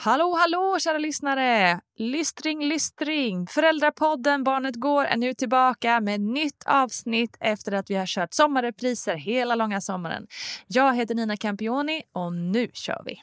[0.00, 1.80] Hallå, hallå kära lyssnare!
[1.96, 3.46] Lystring, lystring!
[3.46, 9.16] Föräldrapodden Barnet Går är nu tillbaka med nytt avsnitt efter att vi har kört sommarrepriser
[9.16, 10.26] hela långa sommaren.
[10.66, 13.16] Jag heter Nina Campioni och nu kör vi!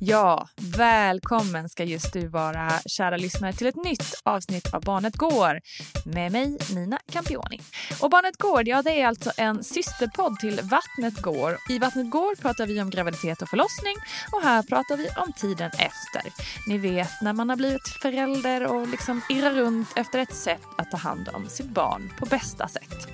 [0.00, 5.60] Ja, välkommen ska just du vara, kära lyssnare, till ett nytt avsnitt av Barnet Går
[6.04, 7.60] med mig, Nina Campioni.
[8.02, 11.56] Och Barnet Går, ja, det är alltså en systerpodd till Vattnet Går.
[11.70, 13.96] I Vattnet Går pratar vi om graviditet och förlossning
[14.32, 16.22] och här pratar vi om tiden efter.
[16.68, 20.90] Ni vet, när man har blivit förälder och liksom irrar runt efter ett sätt att
[20.90, 23.08] ta hand om sitt barn på bästa sätt.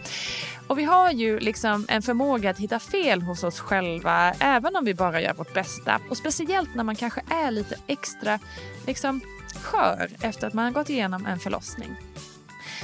[0.73, 4.85] Och vi har ju liksom en förmåga att hitta fel hos oss själva även om
[4.85, 6.01] vi bara gör vårt bästa.
[6.11, 8.39] Och speciellt när man kanske är lite extra
[8.87, 9.21] liksom,
[9.63, 11.97] skör efter att man har gått igenom en förlossning.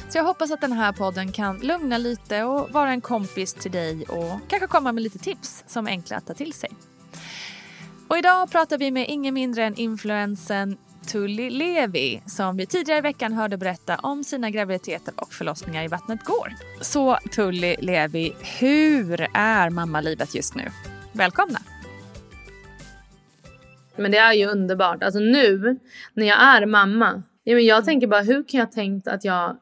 [0.08, 3.72] Så jag hoppas att den här podden kan lugna lite och vara en kompis till
[3.72, 6.70] dig och kanske komma med lite tips som är enkla att ta till sig.
[8.08, 13.02] Och idag pratar vi med ingen mindre än influensen Tully Levi som vi tidigare i
[13.02, 16.52] veckan hörde berätta om sina graviditeter och förlossningar i Vattnet går.
[16.80, 20.64] Så Tully Levi, hur är mammalivet just nu?
[21.12, 21.58] Välkomna!
[23.96, 25.02] Men det är ju underbart.
[25.02, 25.78] Alltså nu
[26.14, 27.22] när jag är mamma.
[27.44, 29.56] Ja, men jag tänker bara hur kan jag tänkt att jag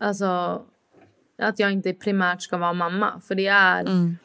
[0.00, 0.62] alltså
[1.38, 4.16] att jag inte primärt ska vara mamma för det är Mm.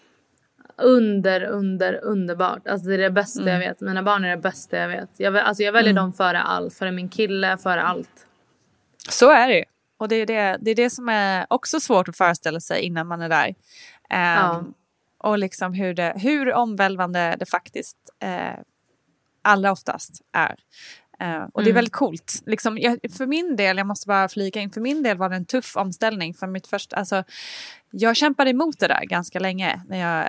[0.82, 2.68] Under under underbart.
[2.68, 3.54] Alltså det är det bästa Mm.
[3.54, 3.82] jag vet.
[3.82, 5.10] Mina barn är det bästa jag vet.
[5.18, 6.74] Jag, alltså jag väljer dem före allt.
[6.74, 8.28] Före min kille, före allt.
[9.10, 9.66] Så är det.
[9.98, 13.08] Och det är det, det är det som är också svårt att föreställa sig innan
[13.08, 13.48] man är där.
[13.48, 13.56] Ehm,
[14.10, 14.64] Ja.
[15.20, 18.60] Och liksom hur, det, hur omvälvande det faktiskt eh,
[19.42, 20.56] allra oftast är.
[21.20, 21.76] Eh, och det är Mm.
[21.76, 22.44] väldigt coolt.
[22.46, 25.36] Liksom, jag, för min del, jag måste bara flika in, för min del var det
[25.36, 26.34] en tuff omställning.
[26.34, 27.24] För mitt första, alltså,
[27.92, 30.28] jag kämpade emot det där ganska länge när jag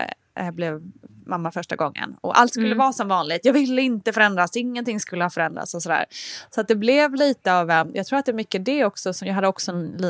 [0.52, 0.80] blev
[1.26, 2.16] mamma första gången.
[2.20, 2.78] Och allt skulle Mm.
[2.78, 3.40] vara som vanligt.
[3.44, 6.04] Jag ville inte förändras, ingenting skulle ha förändrats och sådär.
[6.50, 9.28] Så att det blev lite av, jag tror att det är mycket det också, som
[9.28, 10.00] jag hade också en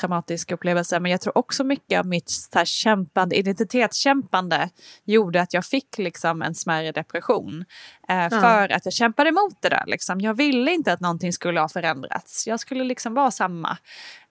[0.00, 4.70] traumatisk upplevelse, men jag tror också mycket av mitt så här, kämpande, identitetskämpande
[5.04, 7.64] gjorde att jag fick liksom en smärre depression.
[8.08, 9.84] Eh, För att jag kämpade emot det där.
[9.86, 10.20] Liksom.
[10.20, 12.46] Jag ville inte att någonting skulle ha förändrats.
[12.46, 13.78] Jag skulle liksom vara samma.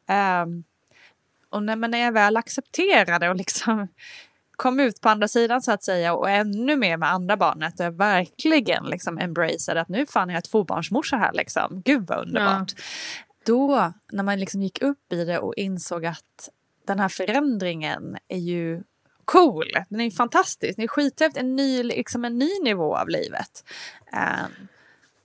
[0.09, 0.63] Ehm,
[1.49, 3.87] och när, men när jag väl accepterade och liksom
[4.55, 7.85] kom ut på andra sidan så att säga och ännu mer med andra barnet och
[7.85, 11.81] jag verkligen liksom embraceade att nu fan är jag tvåbarnsmorsa här liksom.
[11.85, 12.73] Gud vad underbart.
[13.45, 16.49] Då när man liksom gick upp i det och insåg att
[16.87, 18.83] den här förändringen är ju
[19.25, 19.71] cool.
[19.89, 20.75] Den är fantastisk.
[20.75, 21.39] Den är skithäftig.
[21.39, 23.63] En ny, liksom en ny nivå av livet.
[24.13, 24.67] Um,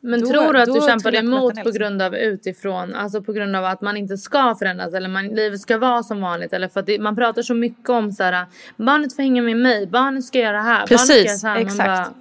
[0.03, 2.95] men Då- tror du att du kämpade emot på grund av utifrån?
[2.95, 6.21] Alltså på grund av att man inte ska förändras eller man, livet ska vara som
[6.21, 6.53] vanligt?
[6.53, 9.57] Eller för att det, man pratar så mycket om så här, barnet får hänga med
[9.57, 11.57] mig, barnet ska göra det här, barnet ska Precis, göra så här.
[11.57, 11.87] Exakt.
[11.87, 12.15] Bara,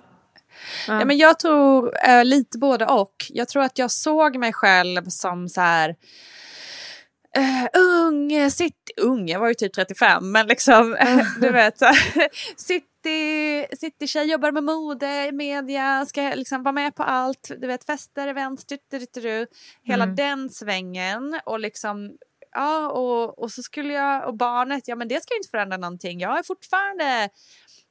[0.87, 3.15] Ja, men jag tror eh, lite både och.
[3.29, 5.95] Jag tror att jag såg mig själv som så här...
[7.37, 10.97] Uh, ung, city, ung, jag var ju typ 35 men liksom
[11.41, 17.03] du vet så här, city, city-tjej, jobbar med mode, media, ska liksom vara med på
[17.03, 19.47] allt, du vet fester, events, du, du, du, du,
[19.83, 20.15] hela Mm.
[20.15, 22.17] den svängen och liksom
[22.55, 25.77] ja och, och så skulle jag och barnet, ja men det ska ju inte förändra
[25.77, 27.29] någonting, jag är fortfarande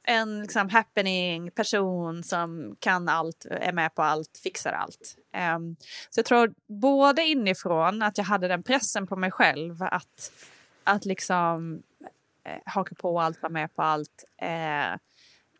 [0.08, 5.16] en liksom happening person som kan allt, är med på allt, fixar allt.
[5.32, 5.76] Ehm,
[6.10, 10.32] så jag tror både inifrån att jag hade den pressen på mig själv att,
[10.84, 11.82] att liksom
[12.44, 14.98] eh, haka på allt, vara med på allt, eh,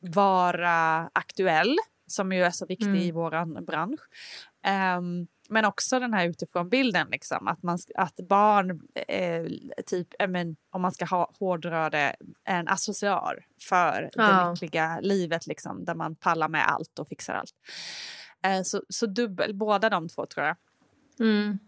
[0.01, 3.01] vara aktuell som ju är så viktig Mm.
[3.01, 4.01] i våran bransch.
[4.63, 9.45] Ehm, men också den här utifrån bilden, liksom, att, man, att barn, eh,
[9.87, 14.51] typ, eh, men, om man ska ha, hårdra det, är en associar för det Ja.
[14.61, 17.53] lyckliga livet, liksom, där man pallar med allt och fixar allt.
[18.45, 20.57] Eh, så, så dubbel, båda de två tror jag.
[21.21, 21.59] Mm.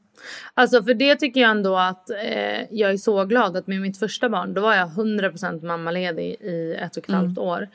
[0.54, 3.98] Alltså för det tycker jag ändå att eh, jag är så glad att med mitt
[3.98, 7.68] första barn då var jag 100% mammaledig i ett och ett halvt år.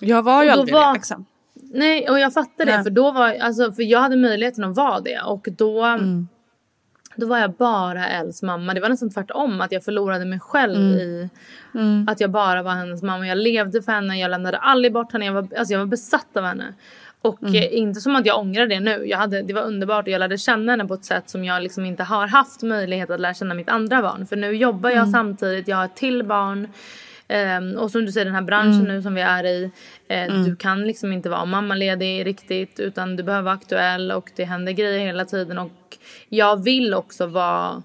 [0.00, 0.92] Jag var ju aldrig var- det.
[0.94, 1.26] Liksom.
[1.54, 5.00] Nej och jag fattar det för då var alltså för jag hade möjligheten att vara
[5.00, 6.28] det och då Mm.
[7.16, 8.74] Då var jag bara Els mamma.
[8.74, 10.98] Det var nästan tvärtom att jag förlorade mig själv Mm.
[10.98, 11.30] i
[12.08, 13.26] att jag bara var hennes mamma.
[13.26, 15.24] Jag levde för henne, jag lämnade aldrig bort henne.
[15.26, 16.74] Jag var, alltså jag var besatt av henne.
[17.22, 17.54] Och Mm.
[17.54, 19.04] eh, inte som att jag ångrar det nu.
[19.06, 21.62] Jag hade, det var underbart och jag lärde känna henne på ett sätt som jag
[21.62, 24.26] liksom inte har haft möjlighet att lära känna mitt andra barn.
[24.26, 25.12] För nu jobbar jag Mm.
[25.12, 26.68] samtidigt, jag har ett till barn.
[27.32, 28.88] Ehm, och som du säger den här branschen Mm.
[28.94, 29.70] nu som vi är i.
[30.08, 34.44] Eh, Du kan liksom inte vara mammaledig riktigt utan du behöver vara aktuell och det
[34.44, 35.58] händer grejer hela tiden.
[35.58, 35.98] Och
[36.28, 37.82] jag vill också vara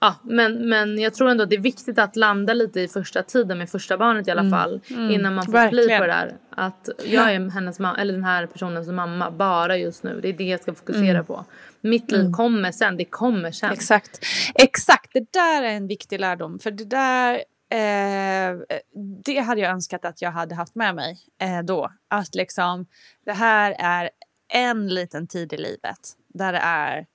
[0.00, 3.22] Ja, men, men jag tror ändå att det är viktigt att landa lite i första
[3.22, 4.80] tiden med första barnet i alla fall.
[4.88, 5.70] Innan man får bli Mm.
[5.76, 6.00] Verkligen.
[6.00, 6.34] på det där.
[6.50, 10.18] Att jag är hennes mamma, eller den här personens mamma bara just nu.
[10.22, 11.24] Det är det jag ska fokusera Mm.
[11.24, 11.44] på.
[11.80, 13.72] Mitt liv kommer sen, det kommer sen.
[13.72, 14.18] Exakt.
[14.54, 16.58] Exakt, det där är en viktig lärdom.
[16.58, 17.40] För det där,
[17.74, 18.78] eh,
[19.24, 21.90] det hade jag önskat att jag hade haft med mig eh, då.
[22.08, 22.86] Att liksom,
[23.24, 24.10] det här är
[24.48, 25.98] en liten tid i livet
[26.28, 27.06] där det är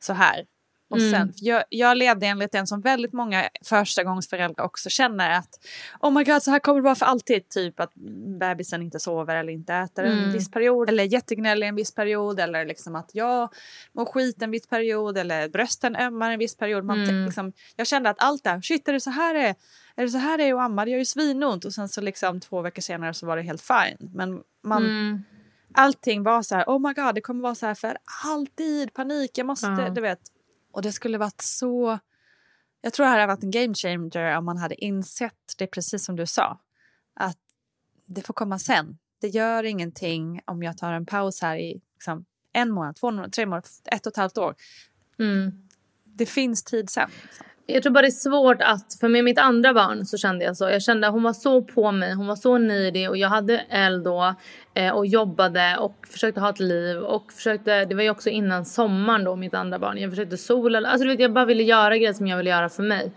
[0.00, 0.44] så här.
[0.90, 1.10] Och Mm.
[1.12, 5.48] sen, för jag, jag levde enligt den som väldigt många förstagångsföräldrar också känner att
[6.00, 7.48] oh my god så här kommer det vara för alltid.
[7.48, 7.94] Typ att
[8.40, 10.32] bebisen inte sover eller inte äter en Mm.
[10.32, 13.52] viss period eller är jättegnällig en viss period eller liksom att jag
[13.92, 16.84] mår skit en viss period eller brösten ömmar en viss period.
[16.84, 17.24] Man Mm.
[17.24, 19.54] liksom, jag kände att allt där, shit är det så här det är?
[19.96, 20.84] Är det så här det är att amma?
[20.84, 23.62] Det gör ju svinont och sen så liksom två veckor senare så var det helt
[23.62, 24.10] fine.
[24.14, 25.22] Men man, Mm.
[25.74, 29.38] allting var så här, oh my god, det kommer vara så här för alltid, panik,
[29.38, 29.90] jag måste, Ja.
[29.90, 30.18] du vet.
[30.74, 31.98] Och det skulle varit så,
[32.80, 36.16] jag tror det hade varit en game changer om man hade insett det precis som
[36.16, 36.60] du sa.
[37.14, 37.38] Att
[38.06, 38.98] det får komma sen.
[39.20, 43.30] Det gör ingenting om jag tar en paus här i liksom, en månad, två månader,
[43.30, 44.54] tre månader, ett och ett halvt år.
[45.18, 45.68] Mm.
[46.04, 47.10] Det finns tid sen.
[47.22, 47.46] Liksom.
[47.66, 50.56] Jag tror bara det är svårt att, för med mitt andra barn så kände jag
[50.56, 50.64] så.
[50.64, 53.58] Jag kände att hon var så på mig, hon var så needy och jag hade
[53.58, 54.34] eld då
[54.74, 58.64] eh, och jobbade och försökte ha ett liv och försökte, det var ju också innan
[58.64, 59.98] sommaren då mitt andra barn.
[59.98, 62.68] Jag försökte sola, alltså du vet jag bara ville göra grejer som jag ville göra
[62.68, 63.12] för mig.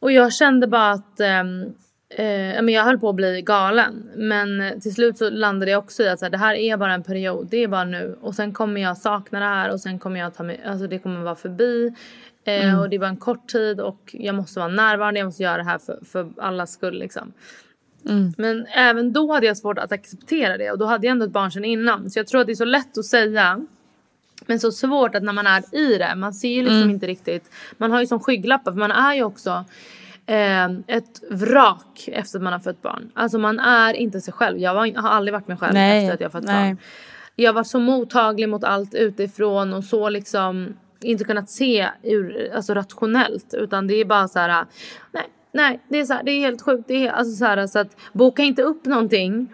[0.00, 1.62] Och jag kände bara att ehm,
[2.10, 4.10] eh, men jag höll på att bli galen.
[4.16, 6.94] Men eh, till slut så landade jag också i att så det här är bara
[6.94, 7.48] en period.
[7.50, 8.18] Det är bara nu.
[8.20, 10.98] Och sen kommer jag sakna det här och sen kommer jag ta mig, alltså det
[10.98, 11.94] kommer vara förbi.
[12.44, 15.20] Eh, Och det var en kort tid och jag måste vara närvarande.
[15.20, 17.32] Jag måste göra det här för, för allas skull liksom.
[18.36, 21.32] Men även då hade jag svårt att acceptera det och då hade jag ändå ett
[21.32, 22.10] barn sedan innan.
[22.10, 23.66] Så jag tror att det är så lätt att säga
[24.46, 27.50] men så svårt att när man är i det, man ser ju liksom inte riktigt.
[27.78, 29.64] Man har ju som skygglappar för man är ju också
[30.26, 33.10] eh, ett vrak efter att man har fött barn.
[33.14, 34.58] Alltså man är inte sig själv.
[34.58, 36.70] Jag var, har aldrig varit mig själv Nej, efter att jag fött nej.
[36.70, 36.78] barn.
[37.36, 42.74] Jag var så mottaglig mot allt utifrån och så liksom inte kunnat se ur, alltså
[42.74, 44.66] rationellt utan det är bara så här
[45.12, 46.84] nej, nej, det är så här, det är helt sjukt.
[46.88, 49.48] Det är alltså så här så att boka inte upp någonting.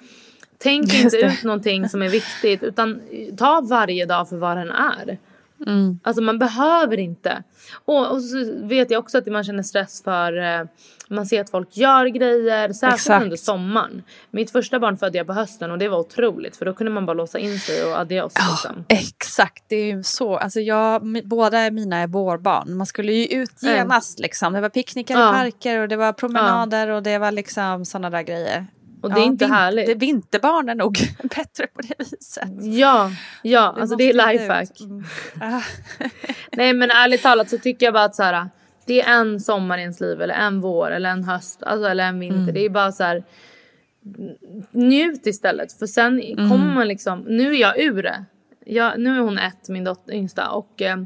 [0.58, 1.32] Tänk Just inte det.
[1.32, 3.00] ut någonting som är viktigt utan
[3.36, 5.18] ta varje dag för vad den är.
[5.66, 5.98] Mm.
[6.02, 7.42] Alltså man behöver inte.
[7.84, 10.66] Och, och så vet jag också att man känner stress för eh,
[11.08, 13.22] man ser att folk gör grejer, särskilt Exakt.
[13.24, 14.02] under sommaren.
[14.30, 17.06] Mitt första barn födde jag på hösten och det var otroligt för då kunde man
[17.06, 18.84] bara låsa in sig och adios liksom.
[18.88, 20.36] Exakt, det är ju så.
[20.36, 22.76] Alltså jag, båda mina är vårbarn.
[22.76, 24.18] Man skulle ju ut genast.
[24.18, 24.52] Liksom.
[24.52, 25.30] Det var picknickar Ja.
[25.30, 28.66] i parker och det var promenader och det var liksom sådana där grejer.
[29.02, 29.86] Och det är inte vin- härligt.
[29.86, 32.48] Det, vinterbarn är nog bättre på det viset.
[32.78, 33.10] Ja,
[33.42, 34.80] ja alltså det är lifehack.
[34.80, 35.04] Mm.
[35.40, 35.60] Ah.
[36.52, 38.48] Nej men ärligt talat så tycker jag bara att så här,
[38.88, 42.04] det är en sommar i ens liv eller en vår eller en höst alltså, eller
[42.04, 42.52] en vinter.
[42.52, 43.24] Det är bara så här.
[44.70, 48.24] Njut istället för sen kommer man liksom, nu är jag ur det.
[48.64, 50.96] Jag, nu är hon ett, min dotter, yngsta och eh,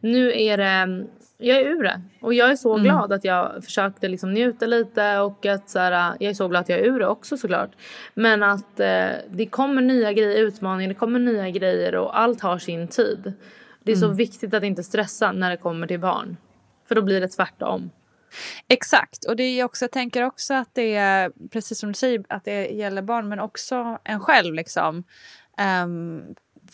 [0.00, 1.06] nu är det,
[1.38, 2.00] jag är ur det.
[2.20, 6.16] Och jag är så glad att jag försökte liksom njuta lite och att så här,
[6.20, 7.70] jag är så glad att jag är ur det också såklart.
[8.14, 12.58] Men att eh, det kommer nya grejer, utmaningar, det kommer nya grejer och allt har
[12.58, 13.32] sin tid.
[13.82, 16.36] Det är så viktigt att inte stressa när det kommer till barn.
[16.90, 17.90] För då blir det tvärtom.
[18.68, 22.24] Exakt, och det är också, jag tänker också att det är precis som du säger
[22.28, 25.04] att det gäller barn men också en själv liksom.
[25.84, 26.22] Um,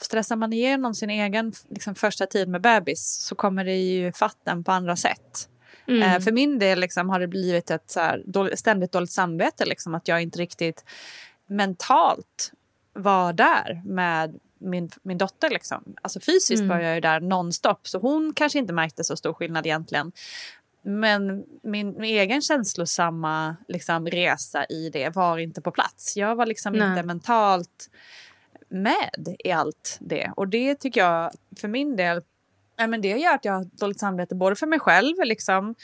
[0.01, 4.65] stressar man igenom sin egen liksom, första tid med bebis så kommer det ju fatten
[4.65, 5.49] på andra sätt.
[5.89, 9.65] Eh, för min del liksom, har det blivit ett så här, dåligt, ständigt dåligt samvete
[9.65, 10.85] liksom, att jag inte riktigt
[11.47, 12.53] mentalt
[12.93, 15.51] var där med min, min dotter.
[15.51, 15.95] Liksom.
[16.03, 19.67] Alltså fysiskt var jag ju där nonstop så hon kanske inte märkte så stor skillnad
[19.67, 20.13] egentligen.
[20.83, 26.17] Men min, min egen känslosamma liksom, resa i det var inte på plats.
[26.17, 26.89] Jag var liksom Nej.
[26.89, 27.91] inte mentalt
[28.69, 30.33] med i allt det.
[30.37, 32.23] Och det tycker jag för min del
[32.79, 35.75] men det gör att jag har dåligt samvete både för mig själv, liksom,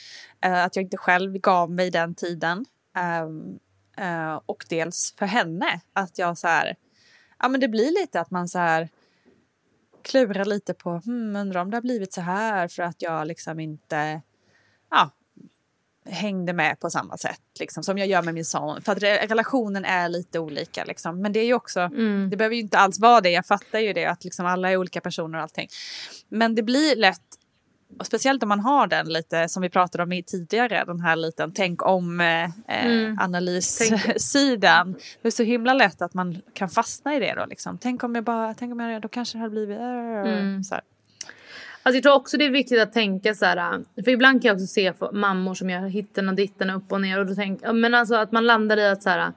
[0.45, 2.65] eh, att jag inte själv gav mig den tiden.
[2.97, 3.59] ehm,
[3.97, 6.77] eh, och dels för henne, att jag så här...
[7.43, 8.89] Ja, men det blir lite att man så här
[10.03, 13.61] klurar lite på, hmm, undrar om det har blivit så här för att jag liksom
[13.61, 14.21] inte
[14.91, 15.11] ja,
[16.05, 18.83] hängde med på samma sätt liksom, som jag gör med min son.
[18.83, 20.85] För att re- relationen är lite olika.
[20.85, 21.21] Liksom.
[21.23, 22.31] Men det är ju också, Mm.
[22.31, 23.31] det behöver ju inte alls vara det.
[23.31, 25.69] Jag fattar ju det, att liksom alla är olika personer och allting.
[26.29, 27.21] Men det blir lätt,
[27.99, 31.53] och speciellt om man har den lite som vi pratade om tidigare, den här liten
[31.53, 33.19] tänk om eh, Mm.
[33.21, 34.95] analyssidan.
[35.23, 37.47] Det är så himla lätt att man kan fastna i det då.
[37.47, 37.79] Liksom.
[37.79, 39.79] Tänk om jag bara, tänk om jag, då kanske det hade blivit...
[39.79, 39.85] äh,
[40.33, 40.65] Mm.
[40.65, 40.83] Så här.
[41.85, 43.81] Alltså jag tror också det är viktigt att tänka så här.
[44.05, 47.19] För ibland kan jag också se mammor som gör hitten och ditten upp och ner.
[47.19, 49.33] Och då tänker, ja, men alltså att man landar i att så här.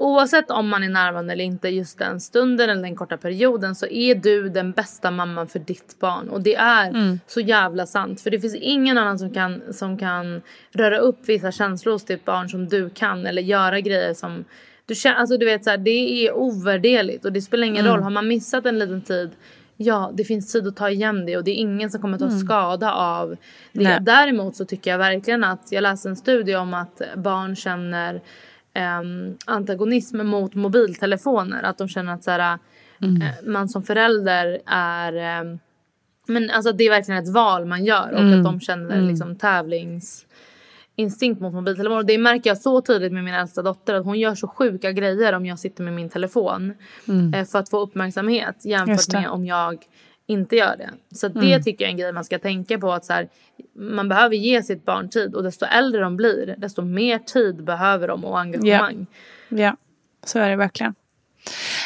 [0.00, 3.86] Oavsett om man är närvarande eller inte just den stunden eller den korta perioden så
[3.86, 6.28] är du den bästa mamman för ditt barn.
[6.28, 8.20] Och det är så jävla sant.
[8.20, 12.24] För det finns ingen annan som kan, som kan röra upp vissa känslor hos ditt
[12.24, 13.26] barn som du kan.
[13.26, 14.44] Eller göra grejer som
[14.86, 15.16] du känner.
[15.16, 17.24] Alltså du vet så här, det är ovärderligt.
[17.24, 18.02] Och det spelar ingen roll.
[18.02, 19.30] Har man missat en liten tid.
[19.76, 22.30] Ja, det finns tid att ta igen det och det är ingen som kommer ta
[22.30, 23.36] skada av
[23.72, 23.84] det.
[23.84, 23.98] Nej.
[24.00, 28.20] Däremot så tycker jag verkligen att jag läste en studie om att barn känner
[29.46, 31.62] antagonism mot mobiltelefoner.
[31.62, 32.58] Att de känner att så här,
[33.02, 35.12] eh, man som förälder är...
[35.12, 35.58] ehm,
[36.30, 38.12] men alltså det är verkligen ett val man gör.
[38.12, 42.02] Och att de känner liksom tävlingsinstinkt mot mobiltelefoner.
[42.02, 45.32] Det märker jag så tydligt med min äldsta dotter att hon gör så sjuka grejer
[45.32, 46.74] om jag sitter med min telefon.
[47.34, 49.84] Eh, för att få uppmärksamhet jämfört med om jag
[50.28, 50.90] inte gör det.
[51.16, 53.28] Så det tycker jag är en grej man ska tänka på att så här,
[53.74, 58.08] man behöver ge sitt barn tid och desto äldre de blir desto mer tid behöver
[58.08, 59.06] de och engagemang.
[59.48, 59.76] Ja,
[60.24, 60.94] så är det verkligen.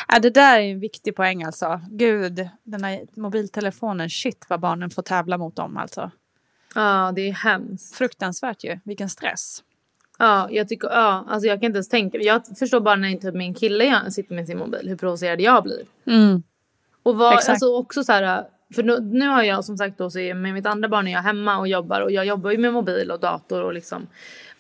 [0.09, 1.81] Ja, det där är en viktig poäng alltså.
[1.91, 6.11] Gud, den här mobiltelefonen, shit vad barnen får tävla mot dem alltså.
[6.75, 7.95] Ja, det är hemskt.
[7.95, 9.63] Fruktansvärt ju, vilken stress.
[10.19, 12.19] Ja, jag tycker, ja, alltså jag kan inte ens tänka.
[12.19, 15.83] Jag förstår bara när inte min kille sitter med sin mobil hur provocerad jag blir.
[17.03, 17.49] Och vad, Exakt.
[17.51, 18.45] alltså också så här,
[18.75, 21.13] för nu, nu har jag som sagt då så är- med mitt andra barn är
[21.13, 24.07] jag hemma och jobbar och jag jobbar ju med mobil och dator och liksom.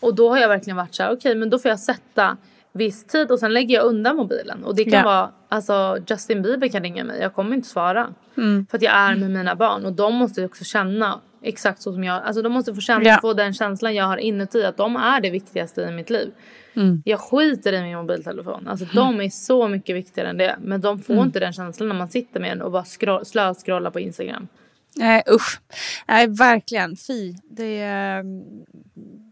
[0.01, 2.37] Och då har jag verkligen varit så här, okej men då får jag sätta
[2.73, 4.65] viss tid och sen lägger jag undan mobilen.
[4.65, 5.05] Och det kan Ja.
[5.05, 8.09] vara, alltså Justin Bieber kan ringa mig, jag kommer inte svara.
[8.37, 8.67] Mm.
[8.71, 12.05] För att jag är med mina barn och de måste också känna exakt så som
[12.05, 13.19] jag, alltså de måste få känna, Ja.
[13.21, 16.33] få den känslan jag har inuti att de är det viktigaste i mitt liv.
[16.75, 17.03] Mm.
[17.05, 18.69] Jag skiter i min mobiltelefon.
[18.69, 20.57] Alltså de är så mycket viktigare än det.
[20.61, 21.27] Men de får Mm.
[21.27, 24.49] inte den känslan när man sitter med den och bara scroll, slöscrollar på Instagram.
[24.97, 25.61] Nej usch.
[26.09, 27.35] Nej verkligen, fy.
[27.51, 28.43] Det är mm,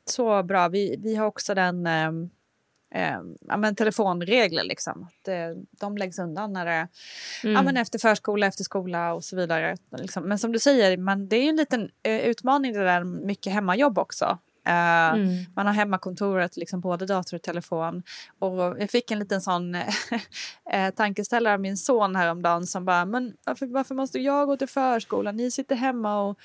[0.04, 0.68] så bra.
[0.68, 1.86] Vi, vi har också den
[2.94, 5.08] ehm, ja, men telefonregler liksom.
[5.28, 6.88] Eh, de läggs undan när det,
[7.42, 9.76] ja, men efter förskola, efter skola och så vidare.
[9.98, 10.28] Liksom.
[10.28, 13.52] Men som du säger, man, det är ju en liten eh, utmaning det där mycket
[13.52, 14.38] hemmajobb också.
[14.66, 15.16] Eh,
[15.54, 18.02] Man har hemmakontoret, liksom både dator och telefon.
[18.38, 19.74] Och jag fick en liten sån
[20.72, 24.68] eh, tankeställare av min son häromdagen som bara, men varför, varför måste jag gå till
[24.68, 25.36] förskolan?
[25.36, 26.38] Ni sitter hemma och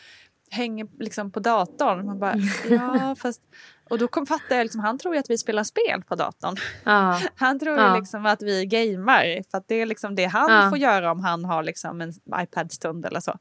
[0.56, 2.06] hänger liksom på datorn.
[2.06, 2.36] Man bara,
[2.70, 3.42] ja fast...
[3.90, 6.56] Och då kom, fattade jag, liksom, han tror ju att vi spelar spel på datorn.
[6.84, 7.20] Ja.
[7.36, 10.70] Han tror ju liksom att vi gamer, för att det är liksom det han Ja.
[10.70, 13.38] får göra om han har liksom en iPad-stund eller så.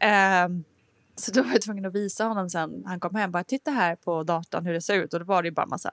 [0.00, 0.64] Ehm,
[1.16, 3.96] så då var jag tvungen att visa honom sen, han kom hem, bara titta här
[3.96, 5.90] på datorn hur det ser ut och då var det ju bara massa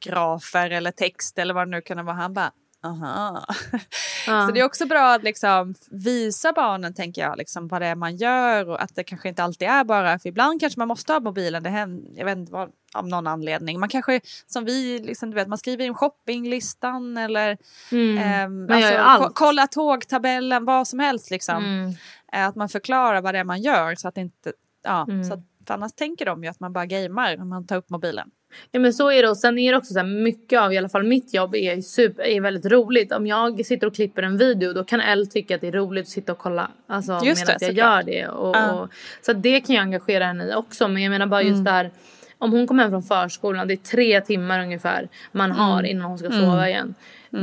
[0.00, 2.16] grafer eller text eller vad det nu kan vara.
[2.16, 2.52] Han bara,
[2.86, 3.44] aha.
[4.26, 4.46] Ja.
[4.46, 7.94] Så det är också bra att liksom visa barnen, tänker jag, liksom, vad det är
[7.94, 11.12] man gör och att det kanske inte alltid är bara, för ibland kanske man måste
[11.12, 13.80] ha mobilen, det händer, jag vet inte vad, av någon anledning.
[13.80, 17.56] Man kanske, som vi, liksom, du vet, man skriver in shoppinglistan eller
[17.92, 18.68] Mm.
[18.68, 21.64] ju alltså, ko- kolla tågtabellen, vad som helst liksom.
[21.64, 21.88] Mm.
[22.32, 24.52] Eh, Att man förklarar vad det är man gör så att inte,
[24.84, 25.24] ja, Mm.
[25.24, 27.90] så att, för annars tänker de ju att man bara gamer när man tar upp
[27.90, 28.30] mobilen.
[28.70, 30.78] Ja men så är det och sen är det också så här mycket av i
[30.78, 33.12] alla fall mitt jobb är, super, är väldigt roligt.
[33.12, 36.02] Om jag sitter och klipper en video då kan Elle tycka att det är roligt
[36.02, 38.28] att sitta och kolla alltså, Just medan det, jag gör det.
[38.28, 38.72] Och, Ja.
[38.72, 38.88] och,
[39.22, 41.52] så det kan jag engagera henne i också men jag menar bara Mm.
[41.52, 41.90] just där
[42.38, 45.56] om hon kommer hem från förskolan, det är tre timmar ungefär man Mm.
[45.62, 46.94] har innan hon ska sova igen.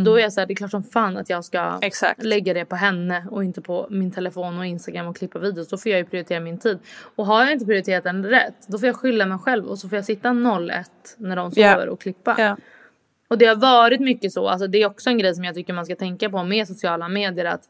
[0.03, 2.23] Då är jag så här, det är klart som fan att jag ska Exakt.
[2.23, 5.67] lägga det på henne och inte på min telefon och Instagram och klippa videos.
[5.69, 6.79] Då får jag ju prioritera min tid.
[7.15, 9.89] Och har jag inte prioriterat den rätt, då får jag skylla mig själv och så
[9.89, 12.35] får jag sitta 01 när de sover och klippa.
[12.38, 12.57] Ja.
[13.27, 15.73] Och det har varit mycket så, alltså det är också en grej som jag tycker
[15.73, 17.63] man ska tänka på med sociala medier att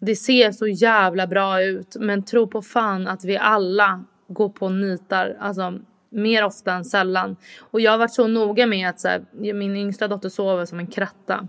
[0.00, 4.68] det ser så jävla bra ut men tro på fan att vi alla går på
[4.68, 5.78] nitar, alltså
[6.10, 7.36] mer ofta än sällan.
[7.70, 10.78] Och jag har varit så noga med att så här, min yngsta dotter sover som
[10.78, 11.48] en kratta.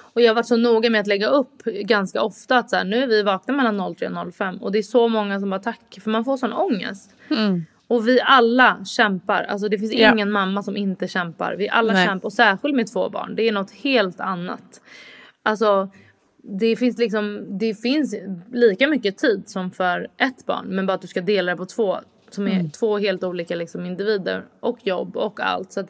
[0.00, 2.84] Och jag har varit så noga med att lägga upp ganska ofta att så här,
[2.84, 5.60] nu är vi vakna mellan 03 och 05 och det är så många som bara
[5.60, 7.14] tack för man får sån ångest.
[7.88, 10.12] Och vi alla kämpar, alltså det finns Ja.
[10.12, 11.54] ingen mamma som inte kämpar.
[11.58, 12.06] Vi alla Nej.
[12.06, 14.80] kämpar och särskilt med två barn, det är något helt annat.
[15.42, 15.88] Alltså
[16.42, 18.14] det finns liksom, det finns
[18.52, 21.64] lika mycket tid som för ett barn men bara att du ska dela det på
[21.66, 21.96] två
[22.36, 25.72] som är två helt olika liksom individer och jobb och allt.
[25.72, 25.84] Så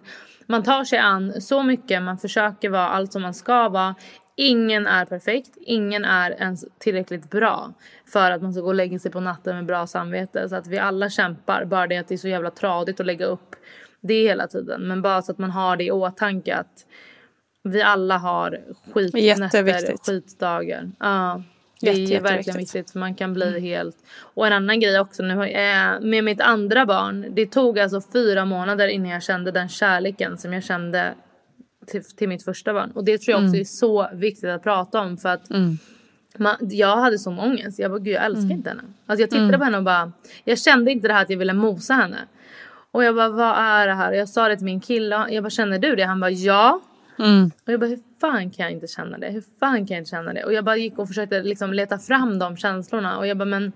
[0.46, 3.94] man tar sig an så mycket, man försöker vara allt som man ska vara.
[4.36, 7.72] Ingen är perfekt, ingen är ens tillräckligt bra
[8.12, 10.48] för att man ska gå och lägga sig på natten med bra samvete.
[10.48, 13.26] Så att vi alla kämpar, bara det att det är så jävla tradigt att lägga
[13.26, 13.56] upp
[14.00, 14.88] det hela tiden.
[14.88, 16.86] Men bara så att man har det i åtanke att
[17.62, 18.60] vi alla har
[18.92, 20.90] skitnätter, skitdagar.
[20.98, 21.42] Ja,
[21.80, 22.30] det Jätte, är jätteviktigt.
[22.30, 23.96] verkligen viktigt för man kan bli helt...
[24.18, 27.26] Och en annan grej också nu eh, med mitt andra barn.
[27.30, 31.14] Det tog alltså fyra månader innan jag kände den kärleken som jag kände
[31.86, 32.90] till, till mitt första barn.
[32.94, 35.50] Och det tror jag också är så viktigt att prata om för att
[36.38, 37.78] man, jag hade sån ångest.
[37.78, 38.82] Jag bara, gud jag älskar inte henne.
[39.06, 40.12] Alltså jag tittade på henne och bara,
[40.44, 42.18] jag kände inte det här att jag ville mosa henne.
[42.90, 44.10] Och jag bara, vad är det här?
[44.10, 46.04] Och jag sa det till min kille, jag bara, känner du det?
[46.04, 46.80] Han bara, ja.
[47.66, 49.26] Och jag bara, hur fan kan jag inte känna det?
[49.26, 50.44] Hur fan kan jag inte känna det?
[50.44, 53.18] Och jag bara gick och försökte liksom leta fram de känslorna.
[53.18, 53.72] Och jag bara, men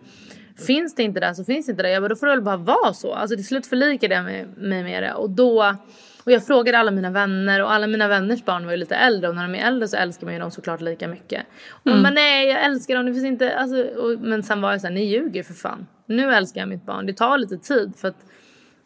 [0.67, 1.91] finns det inte där så finns det inte där.
[1.91, 3.13] Jag bara, då får det väl bara vara så.
[3.13, 5.15] Alltså till slut förlikade jag mig mig med det.
[5.15, 5.77] Och då,
[6.25, 9.29] och jag frågade alla mina vänner och alla mina vänners barn var ju lite äldre.
[9.29, 11.47] Och när de är äldre så älskar man ju dem såklart lika mycket.
[11.71, 14.73] Och de bara, nej jag älskar dem, det finns inte, alltså, och, men sen var
[14.73, 15.87] jag såhär, ni ljuger för fan.
[16.07, 18.25] Nu älskar jag mitt barn, det tar lite tid för att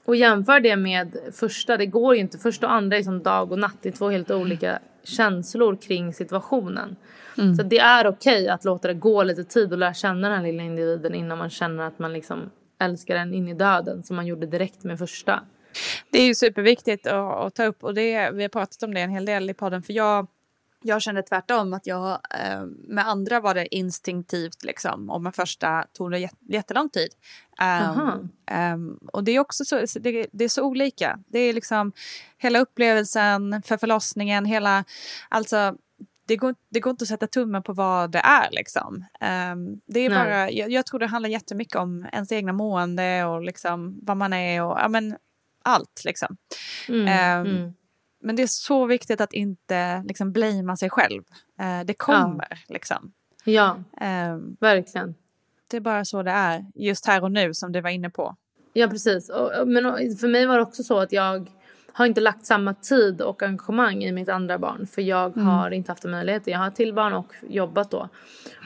[0.05, 2.39] och jämför det med första, det går ju inte.
[2.39, 3.77] Första och andra är som dag och natt.
[3.83, 6.97] Det är två helt olika känslor kring situationen.
[7.57, 10.45] Så det är okej att låta det gå lite tid och lära känna den här
[10.45, 14.27] lilla individen innan man känner att man liksom älskar den in i döden som man
[14.27, 15.41] gjorde direkt med första.
[16.11, 19.01] Det är ju superviktigt att, att ta upp och det, vi har pratat om det
[19.01, 20.27] en hel del i podden för jag,
[20.87, 25.85] jag kände tvärtom att jag eh, med andra var det instinktivt liksom och med första
[25.93, 27.09] tog det jät- jättelång tid.
[27.61, 28.29] Um,
[28.75, 31.19] um, och det är också så, det, det är så olika.
[31.27, 31.93] Det är liksom
[32.39, 34.85] hela upplevelsen för förlossningen, hela,
[35.29, 35.77] alltså
[36.27, 38.95] det går, det går inte att sätta tummen på vad det är liksom.
[39.21, 40.19] Um, det är Nej.
[40.19, 44.33] bara, jag, jag tror det handlar jättemycket om ens egna mående och liksom vad man
[44.33, 45.17] är och ja men
[45.63, 46.37] allt liksom.
[46.89, 47.75] Mm, mm.
[48.25, 51.23] Men det är så viktigt att inte liksom blamea sig själv.
[51.61, 53.13] Eh, det kommer liksom.
[53.45, 55.15] Ja, Ehm, verkligen.
[55.71, 56.65] det är bara så det är.
[56.75, 58.37] Just här och nu som du var inne på.
[58.73, 59.31] Ja precis.
[59.31, 59.85] Och, men
[60.17, 61.51] för mig var det också så att jag
[61.93, 64.87] har inte lagt samma tid och engagemang i mitt andra barn.
[64.87, 66.47] För jag har inte haft en möjlighet.
[66.47, 68.09] Jag har till barn och jobbat då.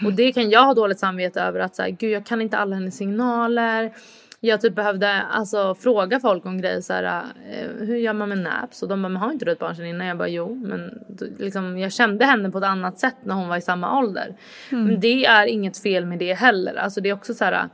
[0.05, 2.59] Och det kan jag ha dåligt samvete över att så här, gud jag kan inte
[2.59, 3.93] alla hennes signaler.
[4.41, 8.39] Jag typ behövde alltså fråga folk om grejer så här, eh, hur gör man med
[8.39, 8.83] naps?
[8.83, 10.07] Och de bara, men har inte du ett barn sedan innan?
[10.07, 10.99] Jag bara, jo, men
[11.39, 14.37] liksom, jag kände henne på ett annat sätt när hon var i samma ålder.
[14.71, 16.75] Men det är inget fel med det heller.
[16.75, 17.69] Alltså det är också så här,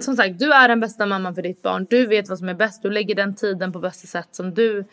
[0.00, 1.86] som sagt, du är den bästa mamman för ditt barn.
[1.90, 2.82] Du vet vad som är bäst.
[2.82, 4.84] Du lägger den tiden på bästa sätt som du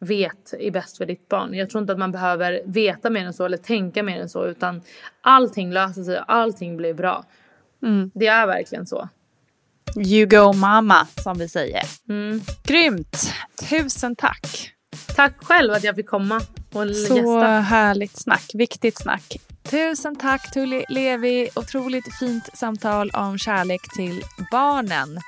[0.00, 1.54] vet är bäst för ditt barn.
[1.54, 4.46] Jag tror inte att man behöver veta mer än så eller tänka mer än så
[4.46, 4.82] utan
[5.20, 7.24] allting löser sig och allting blir bra.
[8.14, 9.08] Det är verkligen så.
[9.96, 11.82] You go mamma som vi säger.
[12.08, 12.42] Mm.
[12.64, 13.32] Grymt!
[13.70, 14.72] Tusen tack.
[15.16, 16.36] Tack själv att jag fick komma
[16.72, 17.60] och Så gästa.
[17.60, 18.50] härligt snack.
[18.54, 19.36] Viktigt snack.
[19.62, 21.48] Tusen tack Tully Levi.
[21.54, 25.20] Otroligt fint samtal om kärlek till barnen.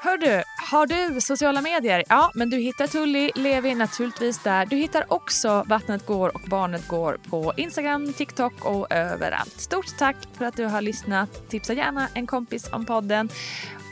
[0.00, 2.04] Hör du, har du sociala medier?
[2.08, 4.66] Ja, men du hittar Tully Levi naturligtvis där.
[4.66, 9.60] Du hittar också Vattnet går och Barnet går på Instagram, TikTok och överallt.
[9.60, 11.48] Stort tack för att du har lyssnat.
[11.48, 13.28] Tipsa gärna en kompis om podden.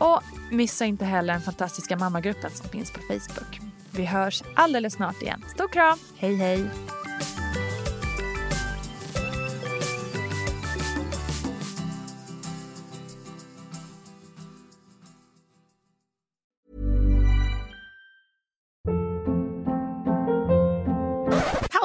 [0.01, 3.61] Och missa inte heller den fantastiska mammagruppen som finns på Facebook.
[3.91, 5.45] Vi hörs alldeles snart igen.
[5.55, 6.65] Stor kram, hej hej!